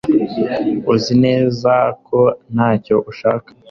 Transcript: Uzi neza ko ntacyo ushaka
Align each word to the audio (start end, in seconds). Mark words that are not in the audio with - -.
Uzi 0.93 1.13
neza 1.25 1.71
ko 2.05 2.19
ntacyo 2.53 2.95
ushaka 3.11 3.49